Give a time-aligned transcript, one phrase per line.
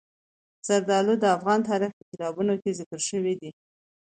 [0.67, 3.51] زردالو د افغان تاریخ په کتابونو کې ذکر شوی دي.